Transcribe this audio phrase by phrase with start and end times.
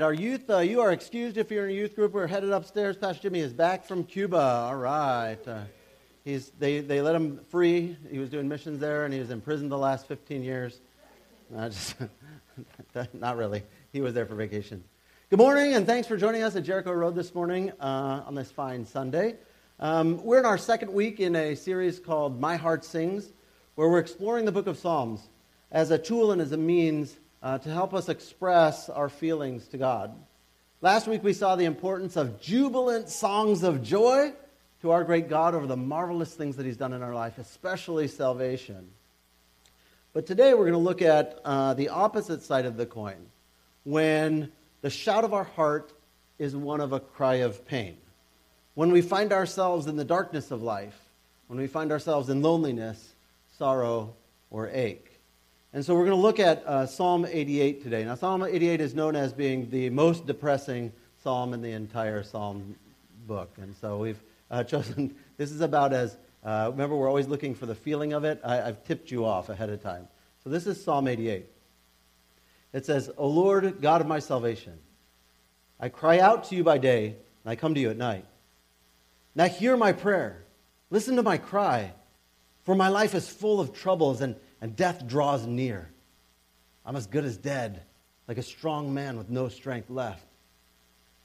[0.00, 2.12] right, our youth, uh, you are excused if you're in a youth group.
[2.12, 2.96] We're headed upstairs.
[2.96, 4.38] Pastor Jimmy is back from Cuba.
[4.38, 5.36] All right.
[5.46, 5.60] Uh,
[6.24, 7.98] he's, they, they let him free.
[8.10, 10.80] He was doing missions there, and he was in prison the last 15 years.
[11.54, 11.96] just,
[13.12, 13.62] not really.
[13.92, 14.82] He was there for vacation.
[15.28, 18.50] Good morning, and thanks for joining us at Jericho Road this morning uh, on this
[18.50, 19.36] fine Sunday.
[19.80, 23.28] Um, we're in our second week in a series called My Heart Sings,
[23.74, 25.28] where we're exploring the book of Psalms
[25.70, 29.78] as a tool and as a means uh, to help us express our feelings to
[29.78, 30.14] God.
[30.80, 34.32] Last week we saw the importance of jubilant songs of joy
[34.82, 38.08] to our great God over the marvelous things that He's done in our life, especially
[38.08, 38.88] salvation.
[40.12, 43.26] But today we're going to look at uh, the opposite side of the coin
[43.84, 44.50] when
[44.80, 45.92] the shout of our heart
[46.38, 47.96] is one of a cry of pain.
[48.74, 50.98] When we find ourselves in the darkness of life,
[51.46, 53.14] when we find ourselves in loneliness,
[53.58, 54.14] sorrow,
[54.50, 55.09] or ache.
[55.72, 58.04] And so we're going to look at uh, Psalm 88 today.
[58.04, 60.90] Now, Psalm 88 is known as being the most depressing
[61.22, 62.74] psalm in the entire Psalm
[63.28, 63.52] book.
[63.56, 67.66] And so we've uh, chosen, this is about as, uh, remember, we're always looking for
[67.66, 68.40] the feeling of it.
[68.42, 70.08] I, I've tipped you off ahead of time.
[70.42, 71.46] So this is Psalm 88.
[72.72, 74.76] It says, O Lord, God of my salvation,
[75.78, 78.24] I cry out to you by day, and I come to you at night.
[79.36, 80.42] Now hear my prayer.
[80.90, 81.92] Listen to my cry,
[82.64, 85.90] for my life is full of troubles and and death draws near.
[86.84, 87.82] I'm as good as dead,
[88.28, 90.26] like a strong man with no strength left.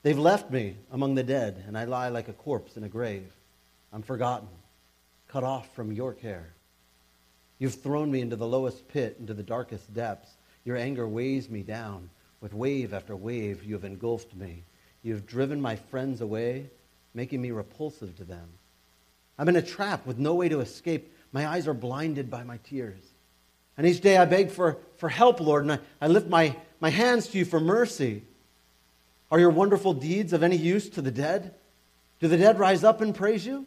[0.03, 3.31] They've left me among the dead, and I lie like a corpse in a grave.
[3.91, 4.47] I'm forgotten,
[5.27, 6.53] cut off from your care.
[7.57, 10.35] You've thrown me into the lowest pit, into the darkest depths.
[10.63, 12.09] Your anger weighs me down.
[12.41, 14.63] With wave after wave, you have engulfed me.
[15.01, 16.69] You have driven my friends away,
[17.13, 18.47] making me repulsive to them.
[19.37, 21.13] I'm in a trap with no way to escape.
[21.31, 23.01] My eyes are blinded by my tears.
[23.77, 26.89] And each day I beg for, for help, Lord, and I, I lift my, my
[26.89, 28.23] hands to you for mercy.
[29.31, 31.53] Are your wonderful deeds of any use to the dead?
[32.19, 33.65] Do the dead rise up and praise you?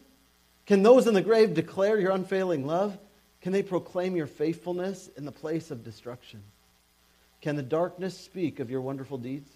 [0.65, 2.97] Can those in the grave declare your unfailing love?
[3.41, 6.41] Can they proclaim your faithfulness in the place of destruction?
[7.41, 9.49] Can the darkness speak of your wonderful deeds?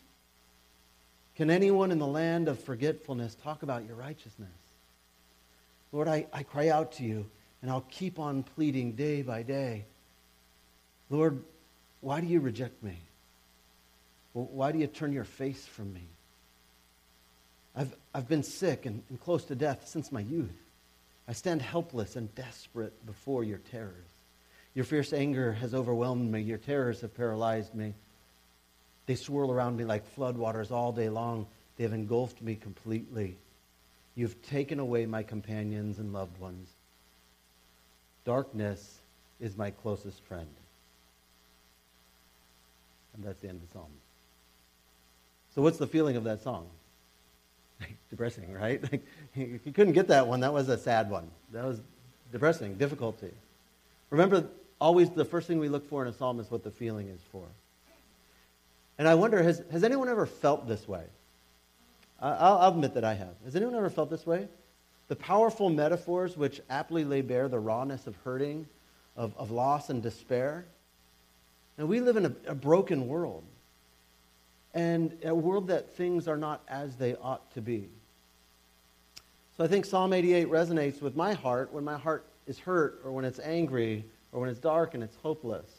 [1.35, 4.49] Can anyone in the land of forgetfulness talk about your righteousness?
[5.91, 7.25] Lord, I, I cry out to you,
[7.61, 9.85] and I'll keep on pleading day by day.
[11.09, 11.41] Lord,
[12.01, 12.97] why do you reject me?
[14.33, 16.01] why do you turn your face from me?
[17.75, 20.49] I've, I've been sick and, and close to death since my youth.
[21.27, 24.09] I stand helpless and desperate before your terrors.
[24.73, 26.41] Your fierce anger has overwhelmed me.
[26.41, 27.93] Your terrors have paralyzed me.
[29.05, 31.45] They swirl around me like floodwaters all day long.
[31.77, 33.37] They have engulfed me completely.
[34.15, 36.69] You've taken away my companions and loved ones.
[38.25, 38.99] Darkness
[39.39, 40.47] is my closest friend.
[43.13, 43.91] And that's the end of the psalm.
[45.55, 46.67] So, what's the feeling of that song?
[48.09, 48.83] depressing, right?
[49.35, 50.39] you couldn't get that one.
[50.39, 51.29] That was a sad one.
[51.51, 51.81] That was
[52.31, 53.31] depressing, difficulty.
[54.09, 54.45] Remember,
[54.79, 57.19] always the first thing we look for in a psalm is what the feeling is
[57.31, 57.45] for.
[58.97, 61.03] And I wonder, has, has anyone ever felt this way?
[62.21, 63.33] I'll, I'll admit that I have.
[63.43, 64.47] Has anyone ever felt this way?
[65.07, 68.67] The powerful metaphors which aptly lay bare the rawness of hurting,
[69.15, 70.65] of, of loss and despair,
[71.77, 73.43] and we live in a, a broken world,
[74.73, 77.87] and a world that things are not as they ought to be.
[79.57, 83.11] So I think Psalm 88 resonates with my heart when my heart is hurt, or
[83.11, 85.69] when it's angry, or when it's dark and it's hopeless.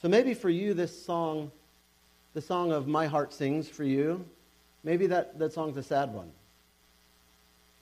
[0.00, 1.50] So maybe for you, this song,
[2.34, 4.24] the song of My Heart Sings for you,
[4.84, 6.30] maybe that, that song's a sad one.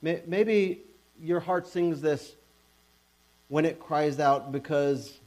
[0.01, 0.81] Maybe
[1.21, 2.33] your heart sings this
[3.49, 5.17] when it cries out because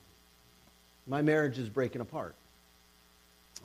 [1.10, 2.37] my marriage is breaking apart,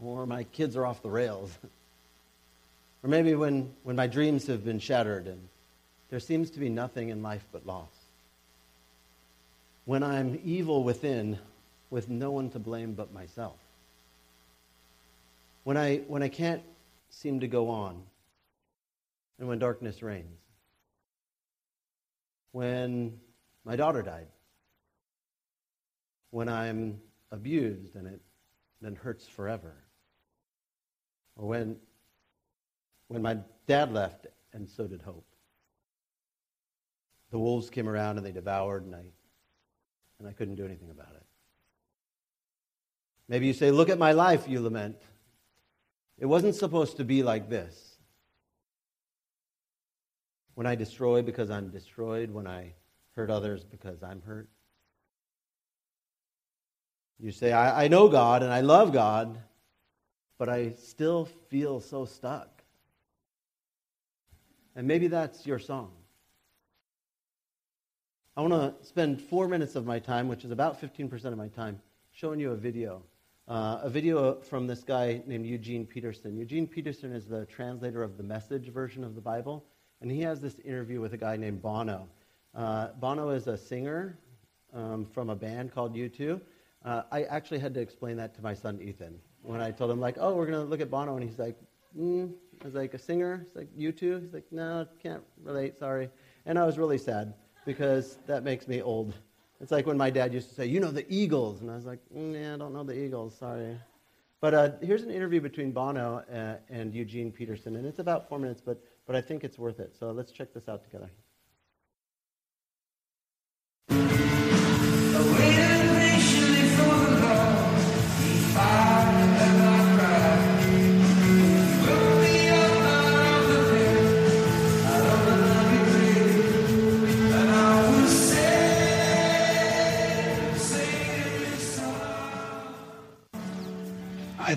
[0.02, 1.56] or my kids are off the rails,
[3.04, 5.48] or maybe when, when my dreams have been shattered and
[6.10, 7.90] there seems to be nothing in life but loss.
[9.86, 11.38] When I'm evil within
[11.92, 13.58] with no one to blame but myself.
[15.66, 16.64] When I, when I can't
[17.12, 18.02] seem to go on,
[19.38, 20.40] and when darkness reigns.
[22.54, 23.20] When
[23.66, 24.28] my daughter died.
[26.32, 27.00] When I'm
[27.32, 28.22] abused and it
[28.82, 29.76] then hurts forever.
[31.36, 31.78] Or when,
[33.08, 33.38] when my
[33.68, 35.26] dad left and so did hope.
[37.32, 39.04] The wolves came around and they devoured and I,
[40.20, 41.24] and I couldn't do anything about it.
[43.28, 44.98] Maybe you say, Look at my life, you lament.
[46.18, 47.98] It wasn't supposed to be like this.
[50.54, 52.76] When I destroy because I'm destroyed, when I
[53.12, 54.48] hurt others because I'm hurt,
[57.20, 59.38] you say, I, I know God and I love God,
[60.38, 62.64] but I still feel so stuck.
[64.76, 65.92] And maybe that's your song.
[68.36, 71.48] I want to spend four minutes of my time, which is about 15% of my
[71.48, 71.80] time,
[72.12, 73.02] showing you a video.
[73.48, 76.36] Uh, a video from this guy named Eugene Peterson.
[76.36, 79.64] Eugene Peterson is the translator of the message version of the Bible,
[80.02, 82.10] and he has this interview with a guy named Bono.
[82.54, 84.18] Uh, Bono is a singer
[84.74, 86.42] um, from a band called U2.
[86.86, 90.00] Uh, I actually had to explain that to my son Ethan when I told him,
[90.00, 91.58] like, oh, we're going to look at Bono, and he's like,
[91.98, 92.32] mm.
[92.62, 93.46] I was like, a singer?
[93.48, 96.10] He's like, "You too?" He's like, no, can't relate, sorry.
[96.46, 97.34] And I was really sad
[97.66, 99.14] because that makes me old.
[99.60, 101.62] It's like when my dad used to say, You know the Eagles.
[101.62, 103.80] And I was like, Nah, I don't know the Eagles, sorry.
[104.42, 108.38] But uh, here's an interview between Bono uh, and Eugene Peterson, and it's about four
[108.38, 109.96] minutes, but, but I think it's worth it.
[109.98, 111.10] So let's check this out together.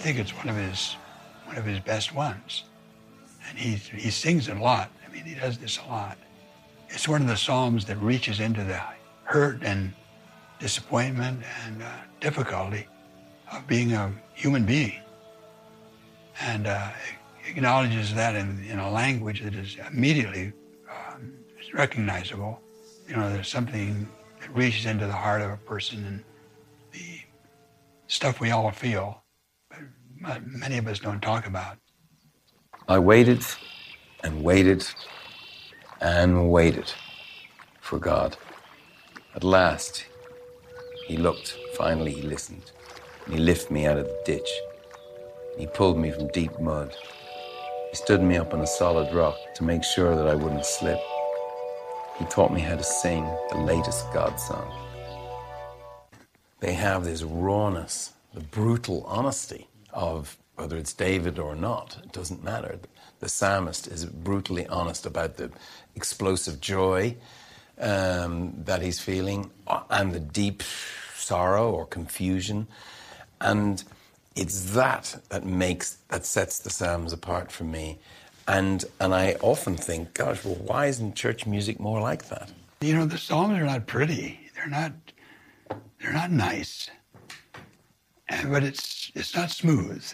[0.08, 0.96] Think it's one of his
[1.44, 2.64] one of his best ones.
[3.46, 4.90] And he he sings it a lot.
[5.06, 6.16] I mean, he does this a lot.
[6.88, 8.80] It's one of the psalms that reaches into the
[9.24, 9.92] hurt and
[10.60, 11.90] disappointment and uh,
[12.20, 12.86] difficulty
[13.52, 14.98] of being a human being,
[16.40, 16.88] and uh,
[17.46, 20.54] acknowledges that in, in a language that is immediately
[20.88, 21.34] um,
[21.74, 22.62] recognizable.
[23.06, 24.08] You know, there's something
[24.40, 26.24] that reaches into the heart of a person and
[26.92, 27.20] the
[28.06, 29.22] stuff we all feel
[30.20, 31.78] many of us don't talk about.
[32.88, 33.44] I waited
[34.22, 34.86] and waited
[36.00, 36.92] and waited
[37.80, 38.36] for God.
[39.34, 40.06] At last,
[41.06, 42.72] he looked, finally, he listened,
[43.24, 44.48] and he lifted me out of the ditch.
[45.56, 46.94] He pulled me from deep mud.
[47.90, 51.00] He stood me up on a solid rock to make sure that I wouldn't slip.
[52.18, 54.70] He taught me how to sing the latest God song.
[56.60, 62.42] They have this rawness, the brutal honesty of whether it's David or not, it doesn't
[62.42, 62.80] matter.
[63.20, 65.50] The psalmist is brutally honest about the
[65.94, 67.16] explosive joy
[67.78, 70.62] um, that he's feeling uh, and the deep
[71.14, 72.66] sorrow or confusion.
[73.40, 73.82] And
[74.34, 77.98] it's that that makes, that sets the Psalms apart from me.
[78.48, 82.50] And, and I often think, gosh, well, why isn't church music more like that?
[82.80, 84.40] You know, the Psalms are not pretty.
[84.54, 84.92] They're not,
[86.00, 86.88] they're not nice
[88.28, 90.04] but it's it's not smooth,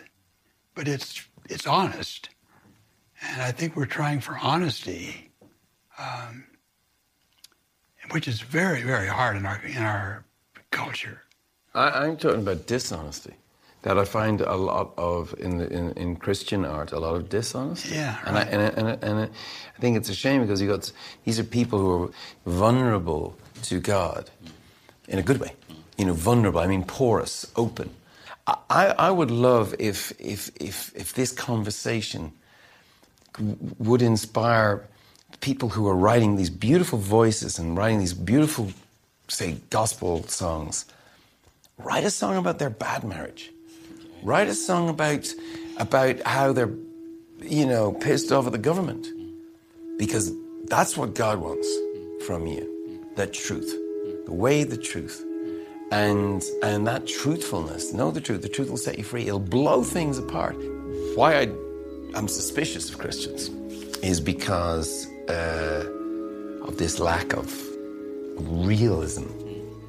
[0.75, 2.31] but it's it's honest,
[3.23, 5.31] and I think we're trying for honesty,
[5.99, 6.45] um,
[8.11, 10.25] which is very very hard in our in our
[10.71, 11.23] culture.
[11.75, 13.35] I, am talking about dishonesty.
[13.83, 17.29] That I find a lot of in, the, in, in Christian art, a lot of
[17.29, 17.97] dishonesty.
[17.97, 18.29] Yeah, right.
[18.29, 19.31] and, I, and, I, and, I, and
[19.77, 20.91] I think it's a shame because you got
[21.25, 22.11] these are people who are
[22.47, 24.31] vulnerable to God
[25.07, 25.53] in a good way.
[25.99, 26.61] You know, vulnerable.
[26.61, 27.91] I mean, porous, open
[28.47, 32.33] I, I would love if, if, if, if this conversation
[33.79, 34.87] would inspire
[35.41, 38.71] people who are writing these beautiful voices and writing these beautiful,
[39.29, 40.85] say, gospel songs.
[41.79, 43.51] Write a song about their bad marriage.
[44.23, 45.27] Write a song about,
[45.79, 46.73] about how they're,
[47.43, 49.07] you know, pissed off at the government.
[49.99, 50.33] Because
[50.67, 51.69] that's what God wants
[52.27, 52.71] from you
[53.17, 53.71] that truth,
[54.27, 55.25] the way, the truth.
[55.95, 59.29] And, and that truthfulness, know the truth, the truth will set you free.
[59.29, 60.57] It'll blow things apart.
[61.15, 61.43] Why I,
[62.17, 63.49] I'm suspicious of Christians
[64.03, 65.87] is because uh,
[66.63, 67.47] of this lack of
[68.37, 69.27] realism.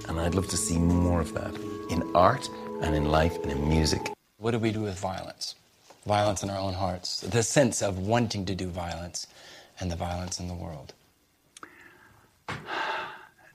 [0.08, 1.56] And I'd love to see more of that
[1.90, 2.48] in art
[2.84, 4.12] and in life and in music.
[4.38, 5.56] What do we do with violence?
[6.06, 9.26] Violence in our own hearts, the sense of wanting to do violence
[9.80, 10.94] and the violence in the world.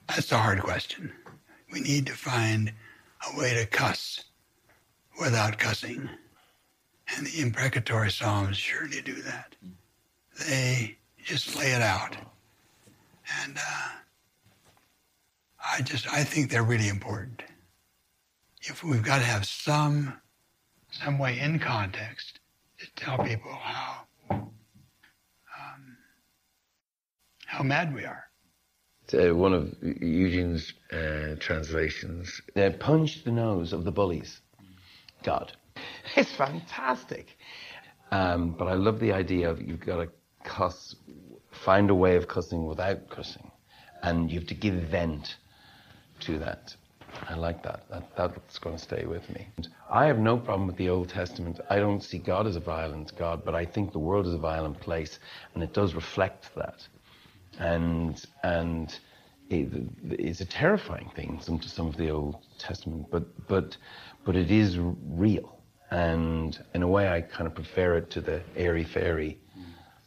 [0.09, 1.13] That's a hard question.
[1.73, 2.73] We need to find
[3.31, 4.25] a way to cuss
[5.21, 6.09] without cussing.
[7.17, 9.55] And the imprecatory Psalms surely do that.
[10.49, 12.17] They just lay it out.
[13.43, 13.89] And uh,
[15.65, 17.43] I just, I think they're really important.
[18.63, 20.15] If we've got to have some,
[20.91, 22.41] some way in context
[22.79, 25.97] to tell people how, um,
[27.47, 28.30] how mad we are
[29.15, 32.41] uh, one of Eugene's uh, translations.
[32.57, 34.41] Uh, punch the nose of the bullies.
[35.23, 35.53] God.
[36.17, 37.37] It's fantastic.
[38.11, 40.09] Um, but I love the idea of you've got to
[40.43, 40.97] cuss,
[41.53, 43.51] find a way of cussing without cussing.
[44.03, 45.37] And you have to give vent
[46.21, 46.75] to that.
[47.29, 47.89] I like that.
[47.91, 48.17] that.
[48.17, 49.49] That's going to stay with me.
[49.91, 51.61] I have no problem with the Old Testament.
[51.69, 54.39] I don't see God as a violent God, but I think the world is a
[54.39, 55.19] violent place,
[55.55, 56.87] and it does reflect that.
[57.61, 58.99] And and
[59.51, 59.69] it,
[60.11, 61.41] it's a terrifying thing.
[61.43, 63.77] Some some of the Old Testament, but but
[64.25, 65.57] but it is real.
[65.91, 69.41] And in a way, I kind of prefer it to the airy fairy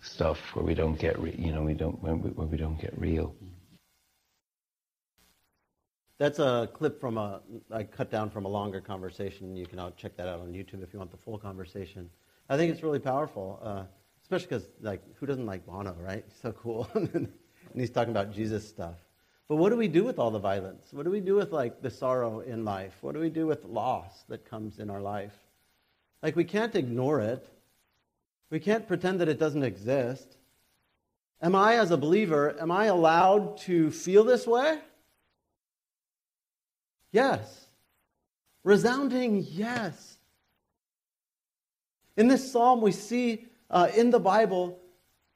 [0.02, 2.80] stuff where we don't get, re- you know, we don't where we, where we don't
[2.80, 3.36] get real.
[6.20, 7.42] That's a clip from a
[7.72, 9.56] I cut down from a longer conversation.
[9.56, 12.10] You can check that out on YouTube if you want the full conversation.
[12.50, 13.84] I think it's really powerful, uh,
[14.22, 16.24] especially because like who doesn't like Bono, right?
[16.42, 16.88] So cool,
[17.74, 18.96] and he's talking about Jesus stuff.
[19.50, 20.88] But what do we do with all the violence?
[20.92, 22.96] What do we do with like the sorrow in life?
[23.02, 25.36] What do we do with loss that comes in our life?
[26.22, 27.46] Like we can't ignore it.
[28.50, 30.38] We can't pretend that it doesn't exist.
[31.42, 34.80] Am I, as a believer, am I allowed to feel this way?
[37.12, 37.66] Yes.
[38.64, 40.18] Resounding yes.
[42.16, 44.80] In this psalm, we see uh, in the Bible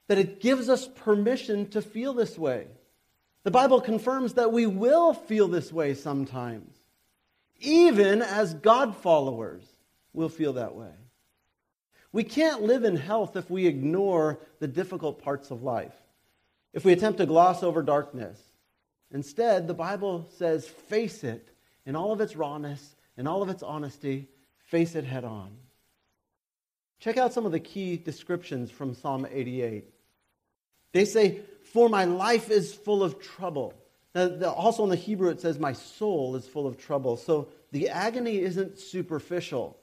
[0.08, 2.66] that it gives us permission to feel this way.
[3.44, 6.74] The Bible confirms that we will feel this way sometimes.
[7.60, 9.64] Even as God followers,
[10.12, 10.92] we'll feel that way.
[12.12, 15.94] We can't live in health if we ignore the difficult parts of life,
[16.72, 18.40] if we attempt to gloss over darkness.
[19.10, 21.50] Instead, the Bible says, face it
[21.86, 24.28] in all of its rawness, in all of its honesty,
[24.64, 25.56] face it head on.
[27.00, 29.84] Check out some of the key descriptions from Psalm 88.
[30.92, 31.40] They say,
[31.72, 33.74] For my life is full of trouble.
[34.14, 37.16] Now, also in the Hebrew, it says, My soul is full of trouble.
[37.16, 39.78] So the agony isn't superficial,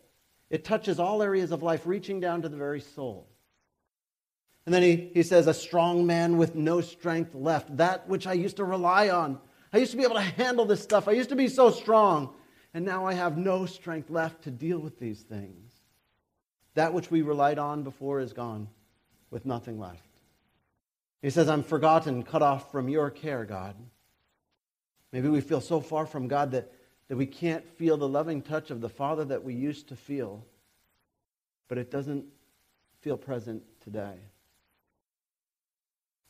[0.49, 3.27] it touches all areas of life, reaching down to the very soul.
[4.65, 8.33] And then he, he says, A strong man with no strength left, that which I
[8.33, 9.39] used to rely on
[9.75, 11.09] I used to be able to handle this stuff.
[11.09, 12.33] I used to be so strong.
[12.73, 15.69] And now I have no strength left to deal with these things.
[16.75, 18.69] That which we relied on before is gone
[19.31, 20.14] with nothing left.
[21.25, 23.75] He says, I'm forgotten, cut off from your care, God.
[25.11, 26.71] Maybe we feel so far from God that,
[27.07, 30.45] that we can't feel the loving touch of the Father that we used to feel,
[31.67, 32.25] but it doesn't
[33.01, 34.13] feel present today.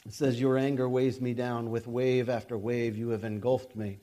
[0.05, 1.71] It says, Your anger weighs me down.
[1.71, 3.99] With wave after wave, you have engulfed me.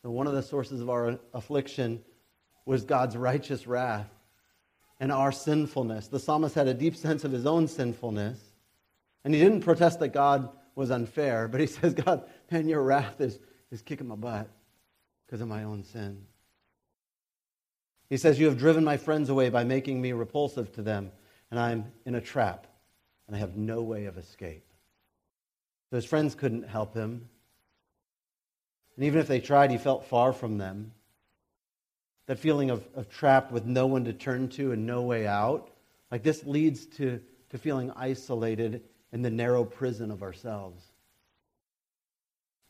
[0.00, 2.02] So, one of the sources of our affliction
[2.64, 4.08] was God's righteous wrath
[5.00, 6.08] and our sinfulness.
[6.08, 8.49] The psalmist had a deep sense of his own sinfulness.
[9.24, 13.20] And he didn't protest that God was unfair, but he says, God, man, your wrath
[13.20, 13.38] is,
[13.70, 14.48] is kicking my butt
[15.26, 16.26] because of my own sin.
[18.08, 21.12] He says, You have driven my friends away by making me repulsive to them,
[21.50, 22.66] and I'm in a trap,
[23.26, 24.64] and I have no way of escape.
[25.90, 27.28] So his friends couldn't help him.
[28.96, 30.92] And even if they tried, he felt far from them.
[32.26, 35.70] That feeling of, of trapped with no one to turn to and no way out,
[36.10, 38.82] like this leads to, to feeling isolated
[39.12, 40.82] in the narrow prison of ourselves.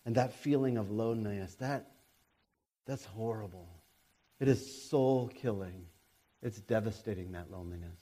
[0.07, 1.91] And that feeling of loneliness, that,
[2.87, 3.69] that's horrible.
[4.41, 5.87] It is soul killing.
[6.43, 7.99] It's devastating, that loneliness.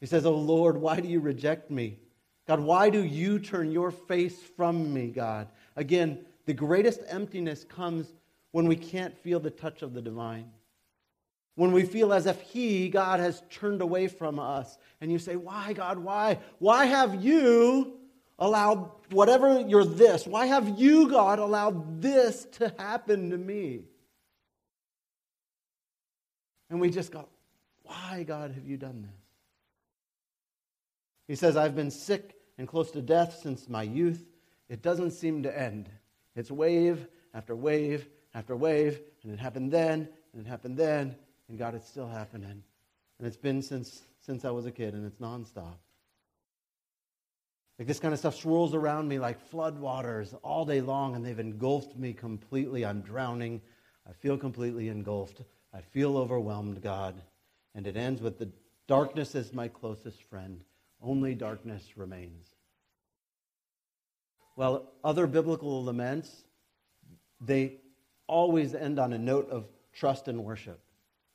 [0.00, 1.98] He says, Oh Lord, why do you reject me?
[2.46, 5.48] God, why do you turn your face from me, God?
[5.76, 8.10] Again, the greatest emptiness comes
[8.52, 10.50] when we can't feel the touch of the divine.
[11.58, 14.78] When we feel as if He, God, has turned away from us.
[15.00, 16.38] And you say, Why, God, why?
[16.60, 17.94] Why have you
[18.38, 20.24] allowed whatever you're this?
[20.24, 23.86] Why have you, God, allowed this to happen to me?
[26.70, 27.28] And we just go,
[27.82, 29.20] Why, God, have you done this?
[31.26, 34.24] He says, I've been sick and close to death since my youth.
[34.68, 35.88] It doesn't seem to end.
[36.36, 41.16] It's wave after wave after wave, and it happened then, and it happened then,
[41.48, 42.62] and God, it's still happening.
[43.18, 45.76] And it's been since, since I was a kid, and it's nonstop.
[47.78, 51.38] Like this kind of stuff swirls around me like floodwaters all day long, and they've
[51.38, 52.84] engulfed me completely.
[52.84, 53.60] I'm drowning.
[54.08, 55.42] I feel completely engulfed.
[55.72, 57.20] I feel overwhelmed, God.
[57.74, 58.50] And it ends with the
[58.88, 60.62] darkness is my closest friend.
[61.00, 62.48] Only darkness remains.
[64.56, 66.44] Well, other biblical laments,
[67.40, 67.76] they
[68.26, 70.80] always end on a note of trust and worship.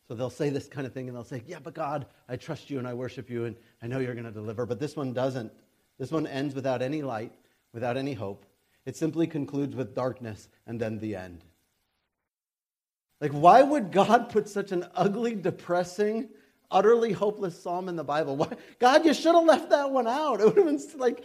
[0.08, 2.70] So they'll say this kind of thing and they'll say, Yeah, but God, I trust
[2.70, 4.66] you and I worship you and I know you're going to deliver.
[4.66, 5.52] But this one doesn't.
[5.98, 7.32] This one ends without any light,
[7.74, 8.46] without any hope.
[8.86, 11.44] It simply concludes with darkness and then the end.
[13.22, 16.28] Like, why would God put such an ugly, depressing,
[16.74, 18.36] utterly hopeless psalm in the Bible.
[18.36, 18.50] Why?
[18.80, 20.42] God, you should have left that one out.
[20.42, 21.24] It would have been like,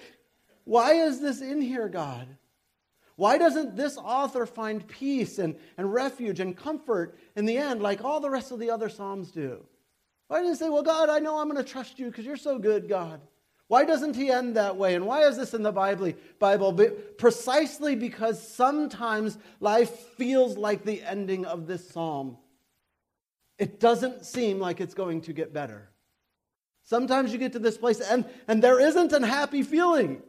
[0.64, 2.28] why is this in here, God?
[3.18, 8.04] Why doesn't this author find peace and, and refuge and comfort in the end like
[8.04, 9.66] all the rest of the other Psalms do?
[10.28, 12.36] Why doesn't he say, Well, God, I know I'm going to trust you because you're
[12.36, 13.20] so good, God?
[13.66, 14.94] Why doesn't he end that way?
[14.94, 16.12] And why is this in the Bible?
[16.38, 16.72] Bible?
[17.18, 22.38] Precisely because sometimes life feels like the ending of this psalm.
[23.58, 25.90] It doesn't seem like it's going to get better.
[26.84, 30.22] Sometimes you get to this place and, and there isn't a happy feeling,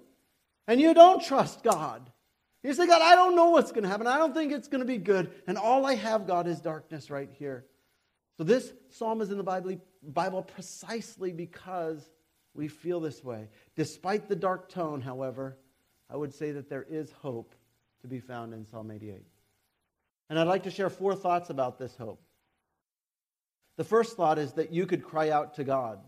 [0.67, 2.08] and you don't trust God.
[2.63, 4.07] You say, God, I don't know what's going to happen.
[4.07, 5.31] I don't think it's going to be good.
[5.47, 7.65] And all I have, God, is darkness right here.
[8.37, 12.09] So this psalm is in the Bible, Bible precisely because
[12.53, 13.47] we feel this way.
[13.75, 15.57] Despite the dark tone, however,
[16.09, 17.55] I would say that there is hope
[18.01, 19.23] to be found in Psalm 88.
[20.29, 22.21] And I'd like to share four thoughts about this hope.
[23.77, 25.99] The first thought is that you could cry out to God.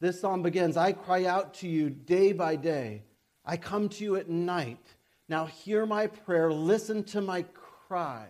[0.00, 3.02] This psalm begins I cry out to you day by day.
[3.44, 4.96] I come to you at night.
[5.30, 6.52] Now hear my prayer.
[6.52, 7.42] Listen to my
[7.86, 8.26] cry.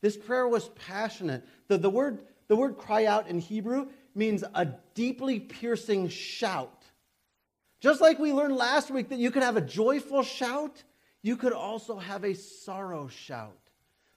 [0.00, 1.46] This prayer was passionate.
[1.68, 6.82] The, the, word, the word cry out in Hebrew means a deeply piercing shout.
[7.80, 10.82] Just like we learned last week that you could have a joyful shout,
[11.22, 13.60] you could also have a sorrow shout.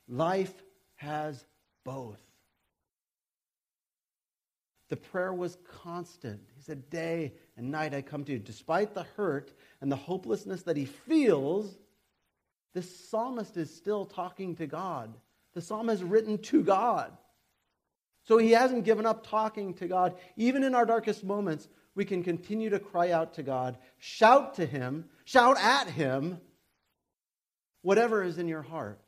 [0.08, 0.54] Life
[0.96, 1.46] has
[1.84, 2.20] both.
[4.90, 6.42] The prayer was constant.
[6.56, 8.40] He said, Day and night I come to you.
[8.40, 11.78] Despite the hurt and the hopelessness that he feels,
[12.74, 15.14] this psalmist is still talking to God.
[15.54, 17.12] The psalm is written to God.
[18.26, 20.16] So he hasn't given up talking to God.
[20.36, 24.66] Even in our darkest moments, we can continue to cry out to God, shout to
[24.66, 26.40] him, shout at him,
[27.82, 29.00] whatever is in your heart.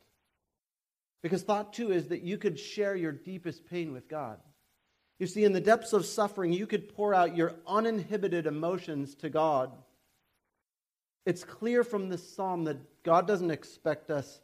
[1.20, 4.38] Because thought two is that you could share your deepest pain with God.
[5.18, 9.28] You see, in the depths of suffering, you could pour out your uninhibited emotions to
[9.28, 9.72] God.
[11.26, 14.40] It's clear from this psalm that God doesn't expect us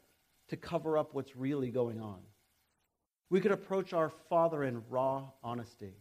[0.48, 2.18] to cover up what's really going on.
[3.30, 5.94] We could approach our Father in raw honesty.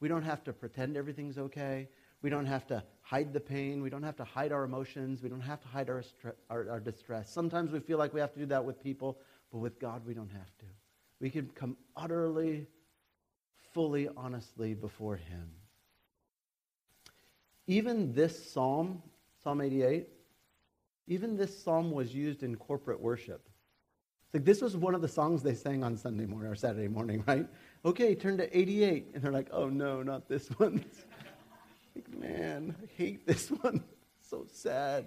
[0.00, 1.88] We don't have to pretend everything's okay.
[2.22, 3.82] We don't have to hide the pain.
[3.82, 5.22] We don't have to hide our emotions.
[5.22, 6.02] We don't have to hide our,
[6.50, 7.30] our, our, distress.
[7.30, 9.18] Sometimes we feel like we have to do that with people,
[9.50, 10.66] but with God, we don't have to.
[11.20, 12.66] We can come utterly
[13.72, 15.50] fully honestly before Him.
[17.66, 19.02] Even this psalm,
[19.42, 20.08] Psalm 88,
[21.06, 23.48] even this psalm was used in corporate worship.
[24.32, 27.24] Like this was one of the songs they sang on Sunday morning or Saturday morning,
[27.26, 27.46] right?
[27.84, 29.10] Okay, turn to 88.
[29.14, 30.84] And they're like, oh no, not this one.
[31.94, 33.82] like, man, I hate this one.
[34.20, 35.06] so sad.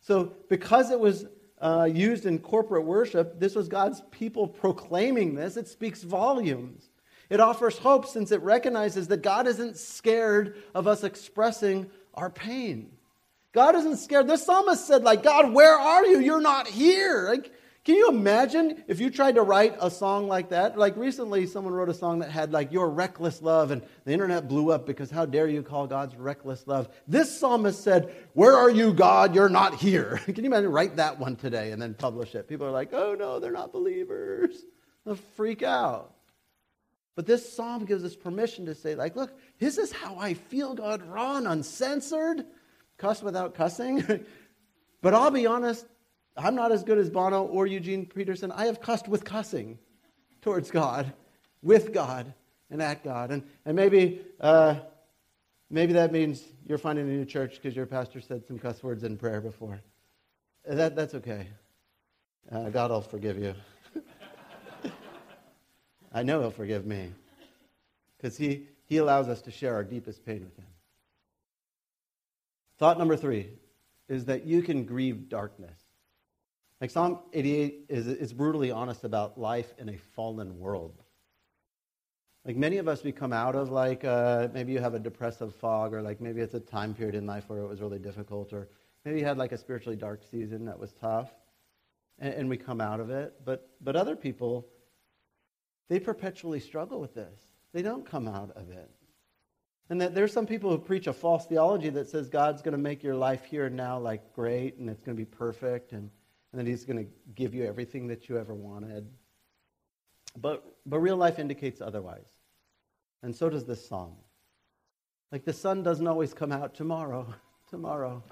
[0.00, 1.26] So, because it was
[1.60, 5.56] uh, used in corporate worship, this was God's people proclaiming this.
[5.56, 6.90] It speaks volumes.
[7.30, 12.90] It offers hope since it recognizes that God isn't scared of us expressing our pain.
[13.52, 14.26] God isn't scared.
[14.26, 16.18] The psalmist said, like, God, where are you?
[16.18, 17.26] You're not here.
[17.28, 17.52] Like,
[17.84, 20.78] can you imagine if you tried to write a song like that?
[20.78, 24.48] Like recently, someone wrote a song that had like your reckless love, and the internet
[24.48, 26.88] blew up because how dare you call God's reckless love?
[27.06, 29.34] This psalmist said, Where are you, God?
[29.34, 30.18] You're not here.
[30.24, 32.48] Can you imagine write that one today and then publish it?
[32.48, 34.64] People are like, Oh no, they're not believers.
[35.04, 36.13] They'll freak out.
[37.16, 40.74] But this psalm gives us permission to say, like, look, this is how I feel,
[40.74, 42.44] God, raw and uncensored,
[42.96, 44.24] cuss without cussing.
[45.02, 45.86] but I'll be honest,
[46.36, 48.50] I'm not as good as Bono or Eugene Peterson.
[48.50, 49.78] I have cussed with cussing
[50.42, 51.12] towards God,
[51.62, 52.34] with God,
[52.70, 53.30] and at God.
[53.30, 54.76] And, and maybe, uh,
[55.70, 59.04] maybe that means you're finding a new church because your pastor said some cuss words
[59.04, 59.80] in prayer before.
[60.66, 61.46] That, that's okay.
[62.50, 63.54] Uh, God will forgive you.
[66.14, 67.10] I know He'll forgive me
[68.16, 70.66] because he, he allows us to share our deepest pain with Him.
[72.78, 73.48] Thought number three
[74.08, 75.78] is that you can grieve darkness.
[76.80, 81.02] Like Psalm 88 is, is brutally honest about life in a fallen world.
[82.44, 85.54] Like many of us, we come out of like uh, maybe you have a depressive
[85.54, 88.52] fog, or like maybe it's a time period in life where it was really difficult,
[88.52, 88.68] or
[89.04, 91.30] maybe you had like a spiritually dark season that was tough,
[92.18, 93.32] and, and we come out of it.
[93.46, 94.68] But but other people,
[95.88, 97.40] they perpetually struggle with this.
[97.72, 98.90] They don't come out of it.
[99.90, 102.78] And that there's some people who preach a false theology that says God's going to
[102.78, 106.10] make your life here and now like great and it's going to be perfect and,
[106.52, 109.06] and that he's going to give you everything that you ever wanted.
[110.36, 112.28] But, but real life indicates otherwise.
[113.22, 114.16] And so does this song.
[115.30, 117.34] Like the sun doesn't always come out tomorrow,
[117.68, 118.22] tomorrow.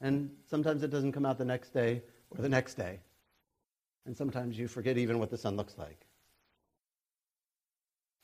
[0.00, 2.98] And sometimes it doesn't come out the next day or the next day.
[4.06, 6.06] And sometimes you forget even what the sun looks like.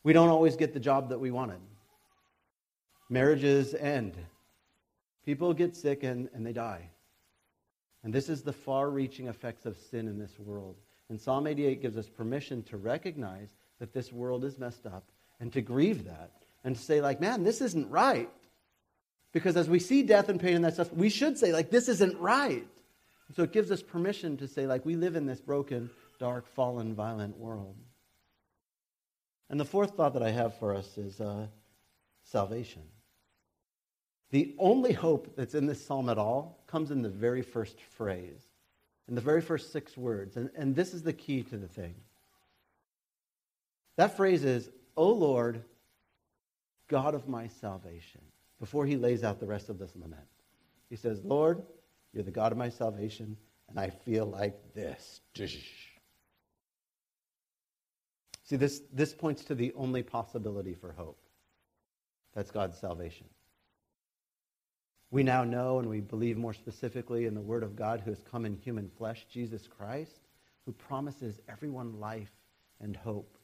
[0.04, 1.60] We don't always get the job that we wanted.
[3.10, 4.14] Marriages end.
[5.24, 6.90] People get sick and, and they die.
[8.04, 10.76] And this is the far reaching effects of sin in this world.
[11.08, 15.04] And Psalm 88 gives us permission to recognize that this world is messed up
[15.40, 16.32] and to grieve that
[16.64, 18.30] and to say, like, man, this isn't right.
[19.32, 21.88] Because as we see death and pain and that stuff, we should say, like, this
[21.88, 22.66] isn't right.
[23.28, 26.46] And so it gives us permission to say, like, we live in this broken, dark,
[26.46, 27.76] fallen, violent world.
[29.50, 31.46] And the fourth thought that I have for us is uh,
[32.22, 32.82] salvation.
[34.30, 38.42] The only hope that's in this psalm at all comes in the very first phrase,
[39.08, 40.36] in the very first six words.
[40.36, 41.94] And, and this is the key to the thing.
[43.96, 45.64] That phrase is, O Lord,
[46.88, 48.20] God of my salvation,
[48.60, 50.22] before he lays out the rest of this lament.
[50.90, 51.62] He says, Lord,
[52.12, 53.36] you're the God of my salvation,
[53.68, 55.20] and I feel like this.
[58.48, 61.20] See, this, this points to the only possibility for hope.
[62.34, 63.26] That's God's salvation.
[65.10, 68.22] We now know and we believe more specifically in the Word of God who has
[68.22, 70.20] come in human flesh, Jesus Christ,
[70.64, 72.32] who promises everyone life
[72.80, 73.36] and hope.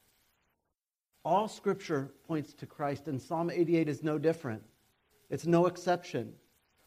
[1.22, 4.62] All Scripture points to Christ, and Psalm 88 is no different.
[5.28, 6.32] It's no exception.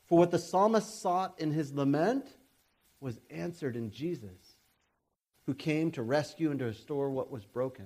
[0.07, 2.29] For what the psalmist sought in his lament
[2.99, 4.57] was answered in Jesus,
[5.45, 7.85] who came to rescue and to restore what was broken.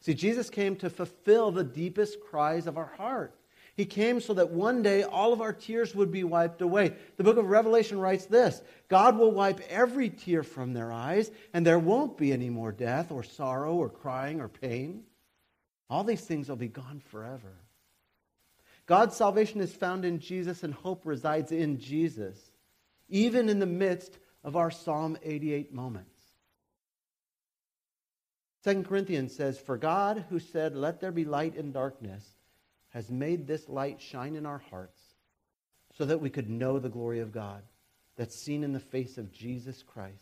[0.00, 3.34] See, Jesus came to fulfill the deepest cries of our heart.
[3.78, 6.94] He came so that one day all of our tears would be wiped away.
[7.16, 11.64] The book of Revelation writes this God will wipe every tear from their eyes, and
[11.64, 15.04] there won't be any more death, or sorrow, or crying, or pain.
[15.88, 17.54] All these things will be gone forever.
[18.86, 22.36] God's salvation is found in Jesus, and hope resides in Jesus,
[23.08, 26.17] even in the midst of our Psalm 88 moments.
[28.64, 32.24] 2 Corinthians says, For God, who said, Let there be light in darkness,
[32.90, 35.00] has made this light shine in our hearts
[35.96, 37.62] so that we could know the glory of God
[38.16, 40.14] that's seen in the face of Jesus Christ.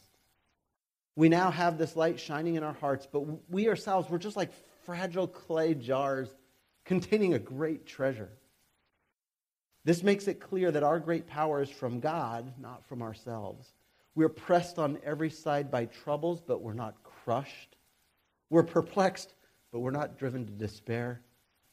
[1.15, 3.21] We now have this light shining in our hearts, but
[3.51, 4.53] we ourselves, we're just like
[4.85, 6.29] fragile clay jars
[6.85, 8.29] containing a great treasure.
[9.85, 13.67] This makes it clear that our great power is from God, not from ourselves.
[14.15, 17.76] We're pressed on every side by troubles, but we're not crushed.
[18.51, 19.35] We're perplexed,
[19.73, 21.21] but we're not driven to despair.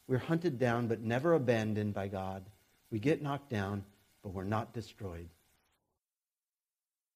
[0.08, 2.44] We're hunted down, but never abandoned by God.
[2.90, 3.84] We get knocked down,
[4.22, 5.30] but we're not destroyed.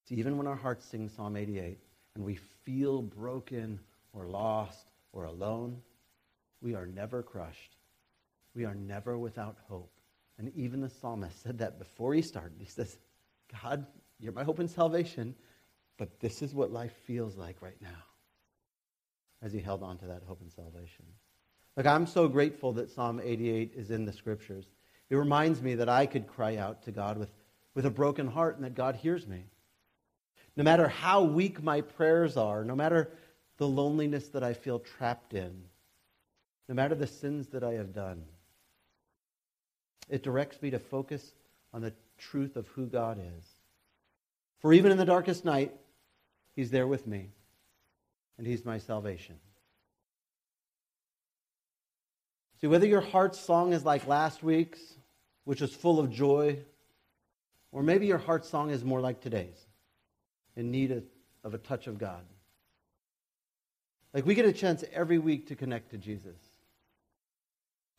[0.07, 1.77] See, even when our hearts sing Psalm 88
[2.15, 3.79] and we feel broken
[4.13, 5.81] or lost or alone,
[6.61, 7.75] we are never crushed.
[8.55, 9.91] We are never without hope.
[10.37, 12.57] And even the psalmist said that before he started.
[12.59, 12.97] He says,
[13.61, 13.85] God,
[14.19, 15.35] you're my hope and salvation,
[15.97, 18.03] but this is what life feels like right now
[19.41, 21.05] as he held on to that hope and salvation.
[21.75, 24.65] Look, I'm so grateful that Psalm 88 is in the scriptures.
[25.09, 27.29] It reminds me that I could cry out to God with,
[27.75, 29.45] with a broken heart and that God hears me.
[30.55, 33.11] No matter how weak my prayers are, no matter
[33.57, 35.63] the loneliness that I feel trapped in,
[36.67, 38.23] no matter the sins that I have done,
[40.09, 41.33] it directs me to focus
[41.73, 43.45] on the truth of who God is.
[44.59, 45.73] For even in the darkest night,
[46.55, 47.29] He's there with me,
[48.37, 49.35] and He's my salvation.
[52.59, 54.79] See, whether your heart's song is like last week's,
[55.43, 56.59] which is full of joy,
[57.71, 59.65] or maybe your heart's song is more like today's,
[60.55, 61.03] in need of,
[61.53, 62.25] a touch of God.
[64.13, 66.35] Like we get a chance every week to connect to Jesus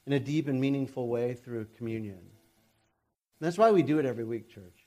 [0.06, 2.18] in a deep and meaningful way through communion.
[2.18, 2.26] And
[3.40, 4.86] that's why we do it every week, church.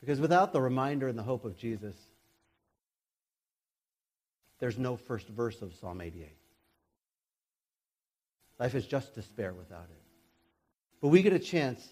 [0.00, 1.96] Because without the reminder and the hope of Jesus,
[4.58, 6.28] there's no first verse of Psalm 88.
[8.58, 10.02] Life is just despair without it.
[11.00, 11.86] But we get a chance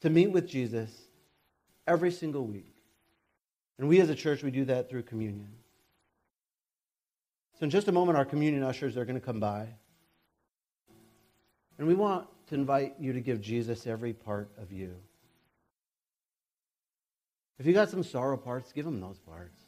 [0.00, 0.90] to meet with Jesus
[1.86, 2.74] every single week.
[3.78, 5.50] And we as a church, we do that through communion.
[7.58, 9.68] So in just a moment, our communion ushers are going to come by.
[11.78, 14.94] And we want to invite you to give Jesus every part of you.
[17.58, 19.60] If you got some sorrow parts, give him those parts.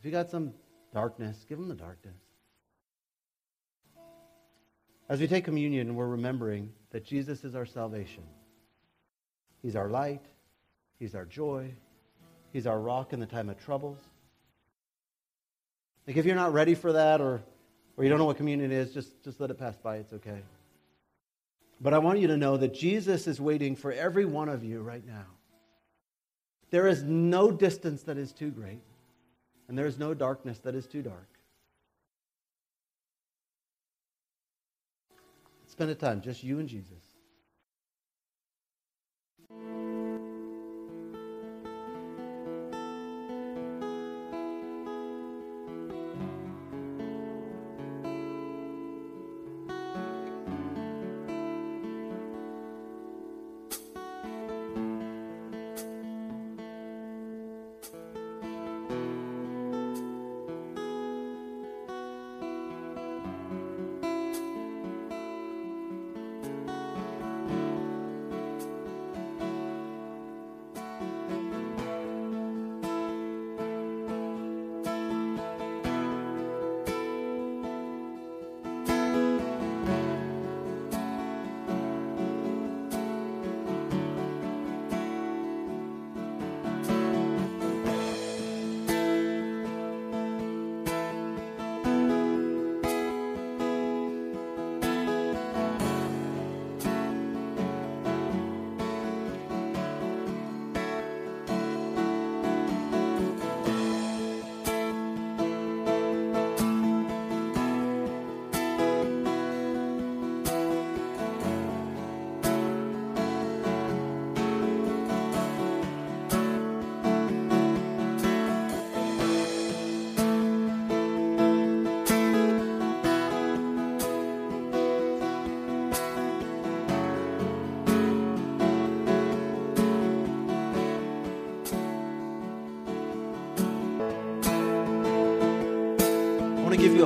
[0.00, 0.52] If you got some
[0.92, 2.16] darkness, give them the darkness.
[5.08, 8.22] As we take communion, we're remembering that Jesus is our salvation.
[9.62, 10.24] He's our light.
[10.98, 11.70] He's our joy.
[12.52, 13.98] He's our rock in the time of troubles.
[16.06, 17.42] Like if you're not ready for that or,
[17.96, 19.96] or you don't know what communion is, just, just let it pass by.
[19.96, 20.40] It's okay.
[21.80, 24.80] But I want you to know that Jesus is waiting for every one of you
[24.80, 25.26] right now.
[26.70, 28.82] There is no distance that is too great,
[29.68, 31.28] and there is no darkness that is too dark.
[35.66, 37.18] Spend a time, just you and Jesus.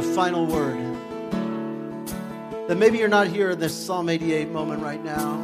[0.02, 0.78] Final word.
[2.68, 5.36] That maybe you're not here in this Psalm 88 moment right now,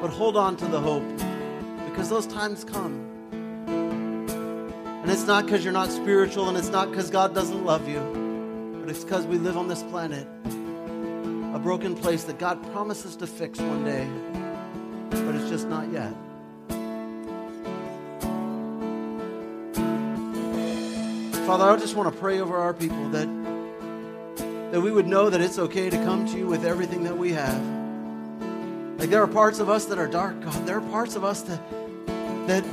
[0.00, 1.04] but hold on to the hope
[1.88, 3.00] because those times come.
[5.02, 8.00] And it's not because you're not spiritual and it's not because God doesn't love you,
[8.80, 10.26] but it's because we live on this planet,
[11.54, 14.08] a broken place that God promises to fix one day,
[15.10, 16.12] but it's just not yet.
[21.46, 23.28] Father, I just want to pray over our people that,
[24.72, 27.32] that we would know that it's okay to come to you with everything that we
[27.32, 27.62] have.
[28.98, 30.66] Like there are parts of us that are dark, God.
[30.66, 31.60] There are parts of us that
[32.46, 32.64] that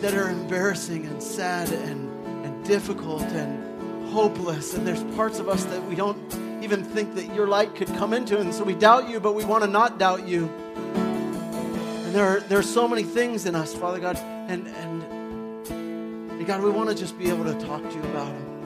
[0.00, 2.10] that are embarrassing and sad and,
[2.44, 4.74] and difficult and hopeless.
[4.74, 6.18] And there's parts of us that we don't
[6.64, 8.40] even think that your light could come into.
[8.40, 10.46] And so we doubt you, but we want to not doubt you.
[10.96, 14.16] And there are, there are so many things in us, Father God.
[14.16, 15.15] And, and,
[16.46, 18.56] God, we want to just be able to talk to you about them.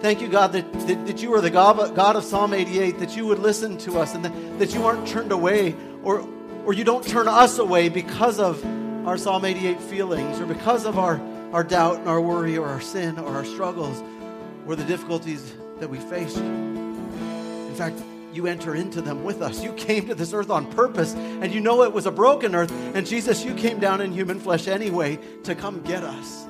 [0.00, 3.16] Thank you, God, that, that, that you are the God, God of Psalm 88, that
[3.16, 6.26] you would listen to us and that, that you aren't turned away or,
[6.64, 8.64] or you don't turn us away because of
[9.08, 11.20] our Psalm 88 feelings or because of our,
[11.52, 14.00] our doubt and our worry or our sin or our struggles
[14.64, 16.36] or the difficulties that we face.
[16.36, 18.00] In fact,
[18.32, 19.64] you enter into them with us.
[19.64, 22.70] You came to this earth on purpose, and you know it was a broken earth.
[22.94, 26.46] And Jesus, you came down in human flesh anyway to come get us.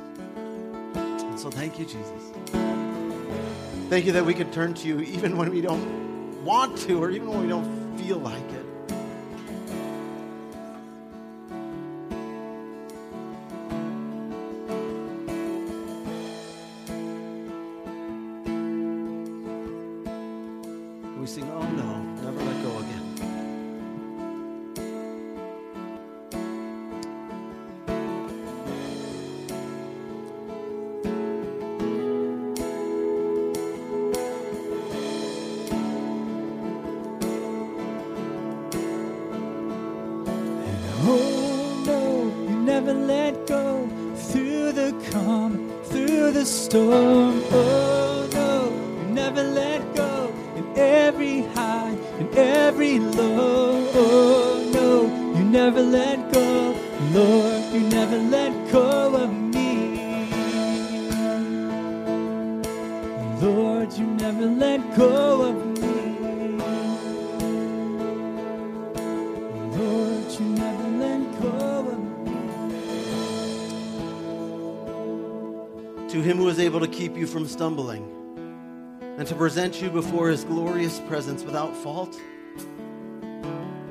[1.39, 2.33] So thank you, Jesus.
[3.89, 7.13] Thank you that we could turn to you even when we don't want to or
[7.13, 8.68] even when we don't feel like it.
[55.71, 56.75] Never let go,
[57.13, 60.31] Lord, you never let go of me.
[63.43, 66.57] Lord, you never let go of me.
[69.77, 72.39] Lord, you never let go of me.
[76.09, 78.09] To him who is able to keep you from stumbling
[79.19, 82.19] and to present you before his glorious presence without fault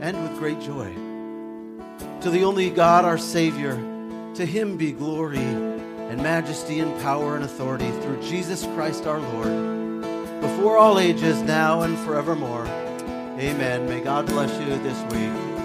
[0.02, 1.07] and with great joy.
[2.22, 3.76] To the only God, our Savior,
[4.36, 10.02] to him be glory and majesty and power and authority through Jesus Christ our Lord,
[10.42, 12.66] before all ages, now and forevermore.
[13.40, 13.88] Amen.
[13.88, 15.57] May God bless you this week.